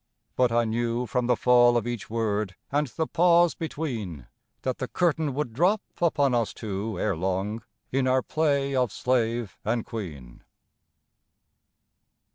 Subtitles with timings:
[0.35, 4.25] But I knew From the fall of each word, and the pause between,
[4.63, 9.59] That the curtain would drop upon us two Ere long, in our play of slave
[9.63, 10.41] and queen.